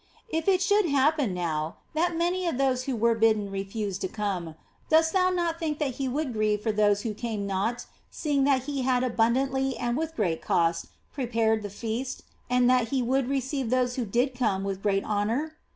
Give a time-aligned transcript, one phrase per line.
[0.29, 4.55] If it should happen, now, that many of those who were bidden refused to come,
[4.89, 8.63] dost thou not think that he would grieve for those who came not, seeing that
[8.63, 13.69] he had abundantly and with great cost prepared the feast, and that he would receive
[13.69, 15.55] those who did come with great honour